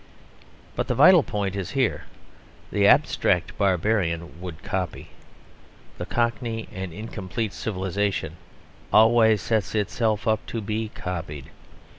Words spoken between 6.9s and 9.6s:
incomplete civilisation always